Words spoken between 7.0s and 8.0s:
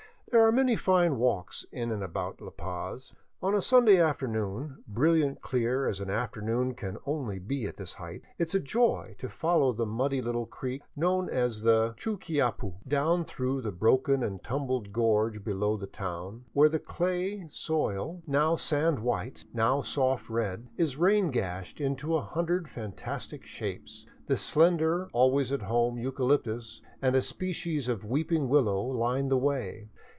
only at this